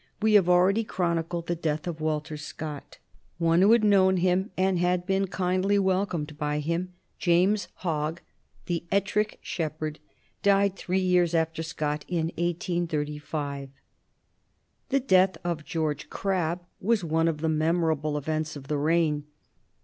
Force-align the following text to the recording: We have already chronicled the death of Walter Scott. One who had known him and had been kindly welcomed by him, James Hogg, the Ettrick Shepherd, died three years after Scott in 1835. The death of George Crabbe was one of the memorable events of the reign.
We 0.19 0.33
have 0.33 0.49
already 0.49 0.83
chronicled 0.83 1.45
the 1.45 1.55
death 1.55 1.85
of 1.85 2.01
Walter 2.01 2.35
Scott. 2.35 2.97
One 3.37 3.61
who 3.61 3.71
had 3.71 3.83
known 3.83 4.17
him 4.17 4.49
and 4.57 4.79
had 4.79 5.05
been 5.05 5.27
kindly 5.27 5.77
welcomed 5.77 6.39
by 6.39 6.57
him, 6.57 6.93
James 7.19 7.67
Hogg, 7.85 8.19
the 8.65 8.83
Ettrick 8.91 9.37
Shepherd, 9.43 9.99
died 10.41 10.75
three 10.75 10.97
years 10.97 11.35
after 11.35 11.61
Scott 11.61 12.03
in 12.07 12.31
1835. 12.35 13.69
The 14.89 14.99
death 15.01 15.37
of 15.43 15.63
George 15.65 16.09
Crabbe 16.09 16.61
was 16.79 17.03
one 17.03 17.27
of 17.27 17.41
the 17.41 17.47
memorable 17.47 18.17
events 18.17 18.55
of 18.55 18.69
the 18.69 18.79
reign. 18.79 19.25